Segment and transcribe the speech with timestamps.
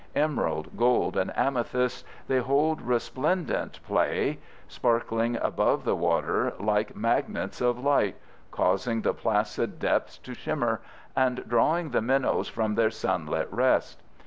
[0.15, 7.77] Emerald, gold, and amethyst, they hold resplendent play, sparkling above the water like magnets of
[7.77, 8.15] light,
[8.49, 10.81] causing the placid depths to shimmer,
[11.15, 14.01] and drawing the minnows from their sunlit rest.